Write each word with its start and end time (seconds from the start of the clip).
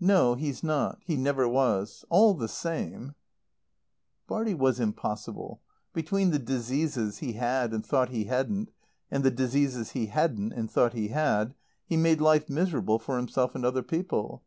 "No, 0.00 0.36
he's 0.36 0.62
not. 0.64 1.00
He 1.04 1.18
never 1.18 1.46
was. 1.46 2.02
All 2.08 2.32
the 2.32 2.48
same" 2.48 3.14
Bartie 4.26 4.54
was 4.54 4.80
impossible. 4.80 5.60
Between 5.92 6.30
the 6.30 6.38
diseases 6.38 7.18
he 7.18 7.34
had 7.34 7.74
and 7.74 7.84
thought 7.84 8.08
he 8.08 8.24
hadn't 8.24 8.72
and 9.10 9.22
the 9.22 9.30
diseases 9.30 9.90
he 9.90 10.06
hadn't 10.06 10.54
and 10.54 10.70
thought 10.70 10.94
he 10.94 11.08
had, 11.08 11.54
he 11.84 11.98
made 11.98 12.22
life 12.22 12.48
miserable 12.48 12.98
for 12.98 13.18
himself 13.18 13.54
and 13.54 13.66
other 13.66 13.82
people. 13.82 14.42